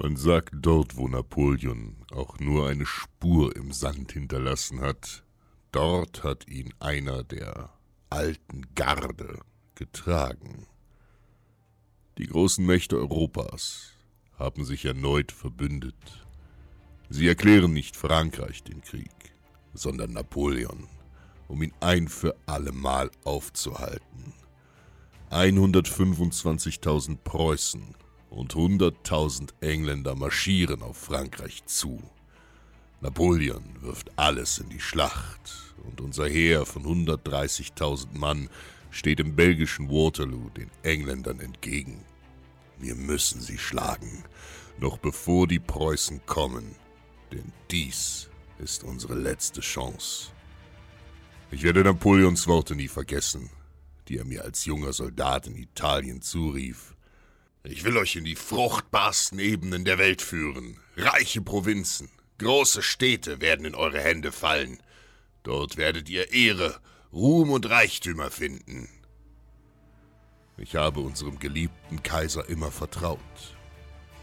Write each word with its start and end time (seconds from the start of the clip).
Man 0.00 0.14
sagt 0.14 0.54
dort, 0.54 0.96
wo 0.96 1.08
Napoleon 1.08 1.96
auch 2.12 2.38
nur 2.38 2.68
eine 2.68 2.86
Spur 2.86 3.56
im 3.56 3.72
Sand 3.72 4.12
hinterlassen 4.12 4.80
hat, 4.80 5.24
dort 5.72 6.22
hat 6.22 6.46
ihn 6.46 6.72
einer 6.78 7.24
der 7.24 7.70
alten 8.08 8.62
Garde 8.76 9.40
getragen. 9.74 10.68
Die 12.16 12.28
großen 12.28 12.64
Mächte 12.64 12.96
Europas 12.96 13.94
haben 14.38 14.64
sich 14.64 14.84
erneut 14.84 15.32
verbündet. 15.32 16.24
Sie 17.10 17.26
erklären 17.26 17.72
nicht 17.72 17.96
Frankreich 17.96 18.62
den 18.62 18.82
Krieg, 18.82 19.10
sondern 19.74 20.12
Napoleon, 20.12 20.86
um 21.48 21.60
ihn 21.60 21.72
ein 21.80 22.06
für 22.06 22.36
allemal 22.46 23.10
aufzuhalten. 23.24 24.32
125.000 25.32 27.16
Preußen 27.16 27.96
und 28.30 28.54
100.000 28.54 29.50
Engländer 29.60 30.14
marschieren 30.14 30.82
auf 30.82 30.96
Frankreich 30.96 31.64
zu. 31.66 32.02
Napoleon 33.00 33.64
wirft 33.80 34.10
alles 34.16 34.58
in 34.58 34.68
die 34.68 34.80
Schlacht 34.80 35.74
und 35.84 36.00
unser 36.00 36.28
Heer 36.28 36.66
von 36.66 36.84
130.000 36.84 38.18
Mann 38.18 38.48
steht 38.90 39.20
im 39.20 39.36
belgischen 39.36 39.88
Waterloo 39.88 40.50
den 40.50 40.70
Engländern 40.82 41.40
entgegen. 41.40 42.04
Wir 42.78 42.94
müssen 42.94 43.40
sie 43.40 43.58
schlagen, 43.58 44.24
noch 44.78 44.98
bevor 44.98 45.46
die 45.46 45.58
Preußen 45.58 46.24
kommen, 46.26 46.74
denn 47.32 47.52
dies 47.70 48.30
ist 48.58 48.84
unsere 48.84 49.14
letzte 49.14 49.60
Chance. 49.60 50.32
Ich 51.50 51.62
werde 51.62 51.82
Napoleons 51.82 52.46
Worte 52.46 52.74
nie 52.74 52.88
vergessen, 52.88 53.50
die 54.08 54.18
er 54.18 54.24
mir 54.24 54.44
als 54.44 54.64
junger 54.64 54.92
Soldat 54.92 55.46
in 55.46 55.56
Italien 55.56 56.20
zurief. 56.20 56.94
Ich 57.64 57.84
will 57.84 57.96
euch 57.96 58.16
in 58.16 58.24
die 58.24 58.36
fruchtbarsten 58.36 59.38
Ebenen 59.38 59.84
der 59.84 59.98
Welt 59.98 60.22
führen. 60.22 60.78
Reiche 60.96 61.42
Provinzen, 61.42 62.08
große 62.38 62.82
Städte 62.82 63.40
werden 63.40 63.66
in 63.66 63.74
eure 63.74 64.00
Hände 64.00 64.32
fallen. 64.32 64.78
Dort 65.42 65.76
werdet 65.76 66.08
ihr 66.08 66.32
Ehre, 66.32 66.80
Ruhm 67.12 67.50
und 67.50 67.68
Reichtümer 67.68 68.30
finden. 68.30 68.88
Ich 70.56 70.76
habe 70.76 71.00
unserem 71.00 71.38
geliebten 71.38 72.02
Kaiser 72.02 72.48
immer 72.48 72.70
vertraut. 72.70 73.18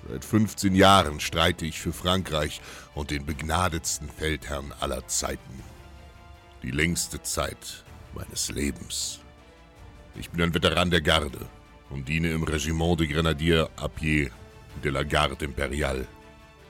Seit 0.09 0.23
15 0.23 0.75
Jahren 0.75 1.19
streite 1.19 1.65
ich 1.65 1.79
für 1.79 1.93
Frankreich 1.93 2.61
und 2.93 3.11
den 3.11 3.25
begnadetsten 3.25 4.09
Feldherrn 4.09 4.71
aller 4.79 5.07
Zeiten. 5.07 5.63
Die 6.61 6.71
längste 6.71 7.21
Zeit 7.21 7.83
meines 8.13 8.49
Lebens. 8.49 9.19
Ich 10.15 10.29
bin 10.29 10.41
ein 10.41 10.53
Veteran 10.53 10.91
der 10.91 11.01
Garde 11.01 11.49
und 11.89 12.07
diene 12.07 12.31
im 12.31 12.43
Regiment 12.43 12.99
de 12.99 13.07
Grenadiers 13.07 13.69
à 13.77 13.87
pied 13.87 14.31
de 14.83 14.89
la 14.89 15.03
Garde 15.03 15.45
Imperiale. 15.45 16.07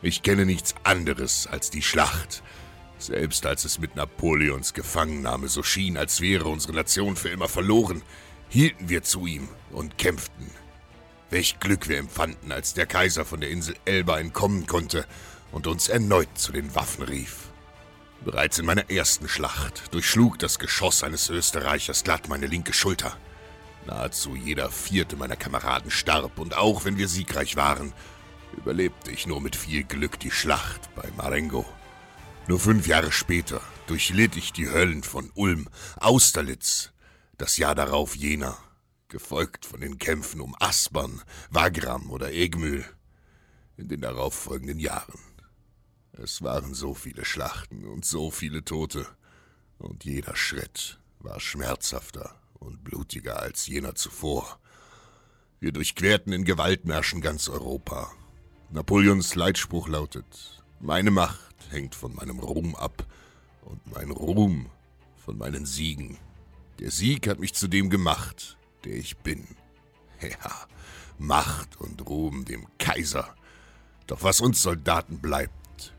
Ich 0.01 0.21
kenne 0.21 0.45
nichts 0.45 0.75
anderes 0.83 1.47
als 1.47 1.69
die 1.69 1.81
Schlacht. 1.81 2.43
Selbst 2.97 3.45
als 3.45 3.65
es 3.65 3.79
mit 3.79 3.95
Napoleons 3.95 4.73
Gefangennahme 4.73 5.47
so 5.47 5.63
schien, 5.63 5.97
als 5.97 6.21
wäre 6.21 6.45
unsere 6.45 6.73
Nation 6.73 7.15
für 7.15 7.29
immer 7.29 7.49
verloren, 7.49 8.01
hielten 8.49 8.89
wir 8.89 9.03
zu 9.03 9.25
ihm 9.25 9.49
und 9.71 9.97
kämpften. 9.97 10.49
Welch 11.29 11.59
Glück 11.59 11.89
wir 11.89 11.97
empfanden, 11.97 12.51
als 12.51 12.73
der 12.73 12.85
Kaiser 12.85 13.25
von 13.25 13.41
der 13.41 13.49
Insel 13.49 13.75
Elba 13.85 14.19
entkommen 14.19 14.67
konnte 14.67 15.05
und 15.51 15.67
uns 15.67 15.89
erneut 15.89 16.37
zu 16.37 16.51
den 16.51 16.75
Waffen 16.75 17.03
rief. 17.03 17.49
Bereits 18.23 18.59
in 18.59 18.65
meiner 18.65 18.89
ersten 18.89 19.27
Schlacht 19.27 19.93
durchschlug 19.93 20.39
das 20.39 20.59
Geschoss 20.59 21.03
eines 21.03 21.29
Österreichers 21.29 22.03
glatt 22.03 22.29
meine 22.29 22.47
linke 22.47 22.73
Schulter. 22.73 23.17
Nahezu 23.85 24.35
jeder 24.35 24.71
vierte 24.71 25.15
meiner 25.15 25.35
Kameraden 25.35 25.91
starb, 25.91 26.39
und 26.39 26.57
auch 26.57 26.85
wenn 26.85 26.97
wir 26.97 27.07
siegreich 27.07 27.55
waren, 27.55 27.93
überlebte 28.57 29.11
ich 29.11 29.27
nur 29.27 29.41
mit 29.41 29.55
viel 29.55 29.83
Glück 29.83 30.19
die 30.19 30.31
Schlacht 30.31 30.93
bei 30.95 31.09
Marengo. 31.15 31.65
Nur 32.47 32.59
fünf 32.59 32.87
Jahre 32.87 33.11
später 33.11 33.61
durchlitt 33.87 34.35
ich 34.35 34.53
die 34.53 34.69
Höllen 34.69 35.03
von 35.03 35.31
Ulm, 35.35 35.67
Austerlitz, 35.97 36.91
das 37.37 37.57
Jahr 37.57 37.75
darauf 37.75 38.15
Jena, 38.15 38.57
gefolgt 39.07 39.65
von 39.65 39.81
den 39.81 39.99
Kämpfen 39.99 40.41
um 40.41 40.55
Aspern, 40.59 41.21
Wagram 41.49 42.09
oder 42.09 42.31
Egmühl 42.31 42.85
in 43.77 43.87
den 43.87 44.01
darauffolgenden 44.01 44.79
Jahren. 44.79 45.19
Es 46.13 46.41
waren 46.41 46.73
so 46.73 46.93
viele 46.93 47.25
Schlachten 47.25 47.85
und 47.85 48.05
so 48.05 48.31
viele 48.31 48.63
Tote, 48.63 49.05
und 49.77 50.05
jeder 50.05 50.35
Schritt 50.35 50.99
war 51.19 51.39
schmerzhafter 51.39 52.39
und 52.59 52.83
blutiger 52.83 53.39
als 53.41 53.67
jener 53.67 53.95
zuvor. 53.95 54.59
Wir 55.59 55.71
durchquerten 55.71 56.33
in 56.33 56.43
Gewaltmärschen 56.43 57.21
ganz 57.21 57.49
Europa. 57.49 58.11
Napoleons 58.71 59.35
Leitspruch 59.35 59.87
lautet, 59.87 60.63
meine 60.79 61.11
Macht 61.11 61.55
hängt 61.71 61.95
von 61.95 62.13
meinem 62.15 62.39
Ruhm 62.39 62.75
ab 62.75 63.05
und 63.63 63.79
mein 63.93 64.11
Ruhm 64.11 64.69
von 65.15 65.37
meinen 65.37 65.65
Siegen. 65.65 66.17
Der 66.79 66.91
Sieg 66.91 67.27
hat 67.27 67.39
mich 67.39 67.53
zu 67.53 67.67
dem 67.67 67.89
gemacht, 67.89 68.57
der 68.83 68.95
ich 68.95 69.17
bin. 69.17 69.47
Ja, 70.21 70.67
Macht 71.17 71.79
und 71.79 72.07
Ruhm 72.07 72.45
dem 72.45 72.67
Kaiser. 72.77 73.35
Doch 74.07 74.23
was 74.23 74.41
uns 74.41 74.61
Soldaten 74.61 75.19
bleibt, 75.19 75.93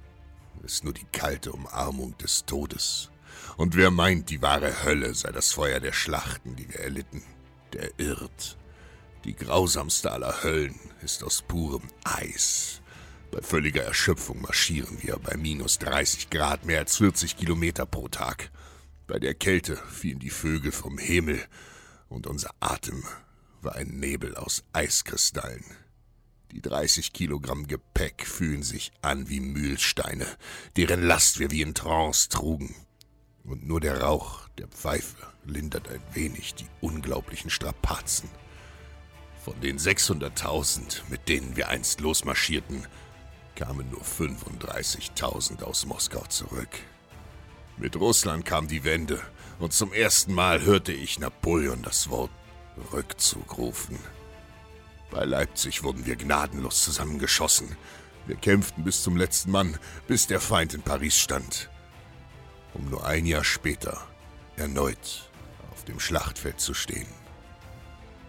ist 0.65 0.85
nur 0.85 0.95
die 0.95 1.07
kalte 1.13 1.53
Umarmung 1.53 2.17
des 2.19 2.45
Todes. 2.45 3.11
Und 3.57 3.77
wer 3.77 3.91
meint, 3.91 4.31
die 4.31 4.43
wahre 4.43 4.85
Hölle 4.85 5.15
sei 5.15 5.33
das 5.33 5.53
Feuer 5.53 5.81
der 5.81 5.93
Schlachten, 5.93 6.57
die 6.57 6.69
wir 6.69 6.81
erlitten, 6.81 7.23
der 7.73 7.99
irrt. 7.99 8.57
Die 9.25 9.35
grausamste 9.35 10.13
aller 10.13 10.43
Höllen 10.43 10.79
ist 11.03 11.25
aus 11.25 11.43
purem 11.43 11.83
Eis. 12.05 12.81
Bei 13.33 13.43
völliger 13.43 13.83
Erschöpfung 13.83 14.41
marschieren 14.41 15.03
wir 15.03 15.19
bei 15.19 15.37
minus 15.37 15.79
30 15.79 16.31
Grad 16.31 16.65
mehr 16.65 16.79
als 16.79 16.97
40 16.99 17.37
Kilometer 17.37 17.85
pro 17.85 18.09
Tag. 18.09 18.51
Bei 19.07 19.19
der 19.19 19.35
Kälte 19.35 19.77
fielen 19.91 20.21
die 20.21 20.31
Vögel 20.31 20.73
vom 20.73 20.97
Himmel 20.99 21.45
und 22.09 22.27
unser 22.27 22.51
Atem 22.61 23.03
war 23.63 23.75
ein 23.75 23.89
Nebel 23.89 24.37
aus 24.37 24.63
Eiskristallen. 24.73 25.65
Die 26.53 26.63
30 26.63 27.13
Kilogramm 27.13 27.67
Gepäck 27.67 28.25
fühlen 28.27 28.63
sich 28.63 28.93
an 29.03 29.29
wie 29.29 29.41
Mühlsteine, 29.41 30.27
deren 30.77 31.03
Last 31.03 31.41
wir 31.41 31.51
wie 31.51 31.63
in 31.63 31.75
Trance 31.75 32.29
trugen. 32.29 32.75
Und 33.47 33.67
nur 33.67 33.81
der 33.81 34.01
Rauch 34.01 34.49
der 34.59 34.67
Pfeife 34.67 35.17
lindert 35.45 35.89
ein 35.89 36.03
wenig 36.13 36.55
die 36.55 36.67
unglaublichen 36.81 37.51
Strapazen. 37.51 38.29
Von 39.45 39.61
den 39.61 39.79
600.000, 39.79 41.03
mit 41.09 41.29
denen 41.29 41.57
wir 41.57 41.69
einst 41.69 42.01
losmarschierten, 42.01 42.87
kamen 43.55 43.89
nur 43.91 44.03
35.000 44.03 45.63
aus 45.63 45.87
Moskau 45.87 46.25
zurück. 46.27 46.81
Mit 47.77 47.95
Russland 47.97 48.45
kam 48.45 48.67
die 48.67 48.83
Wende 48.83 49.21
und 49.61 49.73
zum 49.73 49.93
ersten 49.93 50.35
Mal 50.35 50.63
hörte 50.63 50.93
ich 50.93 51.19
Napoleon 51.21 51.83
das 51.83 52.11
Wort 52.11 52.31
Rückzug 52.93 53.57
rufen. 53.57 53.99
Bei 55.11 55.25
Leipzig 55.25 55.85
wurden 55.85 56.05
wir 56.05 56.17
gnadenlos 56.17 56.83
zusammengeschossen. 56.83 57.77
Wir 58.27 58.37
kämpften 58.37 58.83
bis 58.83 59.03
zum 59.05 59.17
letzten 59.17 59.53
Mann, 59.53 59.79
bis 60.09 60.27
der 60.27 60.41
Feind 60.41 60.75
in 60.75 60.83
Paris 60.83 61.17
stand. 61.17 61.71
Um 62.77 62.91
nur 62.91 63.07
ein 63.07 63.25
Jahr 63.25 63.45
später 63.45 64.07
erneut 64.57 65.31
auf 65.73 65.85
dem 65.85 65.99
Schlachtfeld 65.99 66.61
zu 66.61 66.75
stehen. 66.75 67.07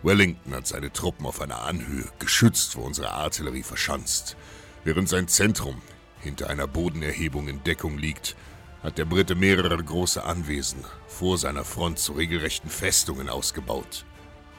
Wellington 0.03 0.53
hat 0.53 0.67
seine 0.67 0.93
Truppen 0.93 1.25
auf 1.25 1.41
einer 1.41 1.63
Anhöhe, 1.63 2.05
geschützt 2.17 2.73
vor 2.73 2.85
unserer 2.85 3.11
Artillerie, 3.11 3.63
verschanzt. 3.63 4.37
Während 4.85 5.09
sein 5.09 5.27
Zentrum 5.27 5.81
hinter 6.21 6.49
einer 6.49 6.65
Bodenerhebung 6.65 7.49
in 7.49 7.61
Deckung 7.65 7.97
liegt, 7.97 8.37
hat 8.83 8.97
der 8.97 9.05
Brite 9.05 9.35
mehrere 9.35 9.83
große 9.83 10.23
Anwesen 10.23 10.85
vor 11.07 11.37
seiner 11.37 11.65
Front 11.65 11.99
zu 11.99 12.13
regelrechten 12.13 12.69
Festungen 12.69 13.27
ausgebaut. 13.27 14.05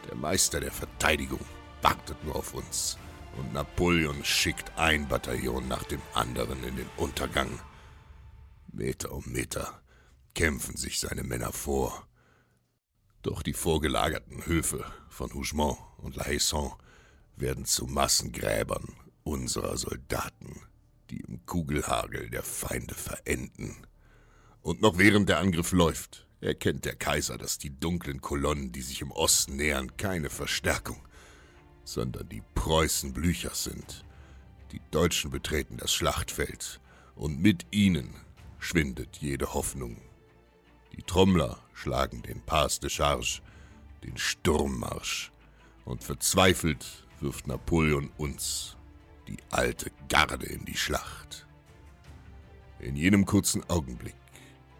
Der 0.07 0.17
Meister 0.17 0.61
der 0.61 0.73
Verteidigung 0.73 1.41
wartet 1.81 2.23
nur 2.25 2.37
auf 2.37 2.53
uns. 2.53 2.99
Und 3.39 3.55
Napoleon 3.55 4.23
schickt 4.23 4.77
ein 4.77 5.09
Bataillon 5.09 5.67
nach 5.67 5.85
dem 5.85 6.03
anderen 6.13 6.63
in 6.65 6.77
den 6.77 6.91
Untergang. 6.99 7.49
Meter 8.73 9.13
um 9.13 9.25
Meter 9.27 9.83
kämpfen 10.35 10.77
sich 10.77 11.01
seine 11.01 11.25
Männer 11.25 11.53
vor. 11.53 12.07
Doch 13.23 13.43
die 13.43 13.53
vorgelagerten 13.53 14.47
Höfe 14.47 14.85
von 15.09 15.33
Hougemont 15.35 15.79
und 15.99 16.17
La 16.17 16.27
Haison 16.27 16.75
werden 17.37 17.65
zu 17.65 17.87
Massengräbern 17.87 18.95
unserer 19.25 19.77
Soldaten, 19.77 20.63
die 21.11 21.21
im 21.21 21.45
Kugelhagel 21.45 22.31
der 22.31 22.43
Feinde 22.43 22.95
verenden. 22.95 23.77
Und 24.63 24.81
noch 24.81 24.99
während 24.99 25.29
der 25.29 25.39
Angriff 25.39 25.73
läuft, 25.73 26.27
erkennt 26.41 26.85
der 26.85 26.95
Kaiser, 26.95 27.39
dass 27.39 27.59
die 27.59 27.79
dunklen 27.79 28.21
Kolonnen, 28.21 28.73
die 28.73 28.83
sich 28.83 29.01
im 29.01 29.11
Osten 29.11 29.57
nähern, 29.57 29.97
keine 29.97 30.31
Verstärkung, 30.31 31.01
sondern 31.85 32.29
die 32.29 32.43
Preußen 32.55 33.13
Blüchers 33.13 33.65
sind. 33.65 34.05
Die 34.73 34.81
Deutschen 34.91 35.31
betreten 35.31 35.79
das 35.79 35.93
Schlachtfeld, 35.93 36.81
und 37.15 37.41
mit 37.41 37.67
ihnen 37.73 38.15
schwindet 38.59 39.19
jede 39.19 39.55
Hoffnung. 39.55 40.01
Die 40.97 41.03
Trommler 41.03 41.59
schlagen 41.75 42.23
den 42.23 42.41
Pas 42.41 42.81
de 42.81 42.91
Charge, 42.91 43.41
den 44.05 44.17
Sturmmarsch, 44.17 45.33
und 45.85 46.05
verzweifelt 46.05 47.07
wirft 47.21 47.47
Napoleon 47.47 48.11
uns, 48.19 48.77
die 49.27 49.39
alte 49.51 49.91
Garde, 50.09 50.47
in 50.47 50.65
die 50.65 50.77
Schlacht. 50.77 51.47
In 52.79 52.97
jenem 52.97 53.25
kurzen 53.25 53.69
Augenblick, 53.69 54.15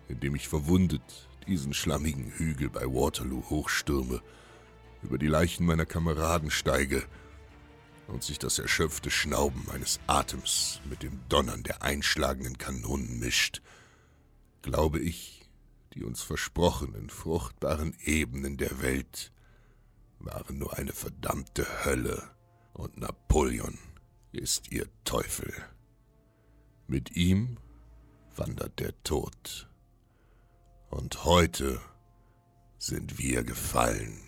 in 0.09 0.21
dem 0.21 0.35
ich 0.35 0.49
verwundet 0.49 1.29
diesen 1.47 1.73
schlammigen 1.73 2.31
Hügel 2.31 2.69
bei 2.69 2.85
Waterloo 2.85 3.43
hochstürme, 3.49 4.23
über 5.03 5.19
die 5.19 5.27
Leichen 5.27 5.65
meiner 5.65 5.87
Kameraden 5.87 6.51
steige 6.51 7.05
und 8.09 8.25
sich 8.25 8.39
das 8.39 8.59
erschöpfte 8.59 9.11
Schnauben 9.11 9.65
meines 9.67 10.01
Atems 10.07 10.81
mit 10.85 11.03
dem 11.03 11.21
Donnern 11.29 11.63
der 11.63 11.83
einschlagenden 11.83 12.59
Kanonen 12.59 13.21
mischt, 13.21 13.63
glaube 14.63 14.99
ich, 14.99 15.49
die 15.95 16.03
uns 16.03 16.23
versprochenen 16.23 17.11
fruchtbaren 17.11 17.95
Ebenen 18.01 18.57
der 18.57 18.83
Welt 18.83 19.33
waren 20.19 20.59
nur 20.59 20.77
eine 20.77 20.93
verdammte 20.93 21.67
Hölle, 21.85 22.31
und 22.73 22.97
Napoleon 22.97 23.79
ist 24.33 24.71
ihr 24.71 24.87
Teufel. 25.05 25.53
Mit 26.87 27.17
ihm 27.17 27.59
wandert 28.37 28.79
der 28.79 29.01
Tod. 29.03 29.69
Und 30.91 31.25
heute 31.25 31.81
sind 32.79 33.19
wir 33.19 33.43
gefallen. 33.43 34.28